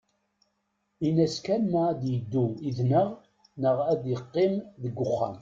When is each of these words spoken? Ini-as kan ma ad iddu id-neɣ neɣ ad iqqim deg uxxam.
Ini-as 1.07 1.35
kan 1.45 1.61
ma 1.71 1.81
ad 1.91 2.01
iddu 2.15 2.45
id-neɣ 2.67 3.07
neɣ 3.61 3.77
ad 3.91 4.03
iqqim 4.15 4.53
deg 4.81 4.95
uxxam. 5.05 5.35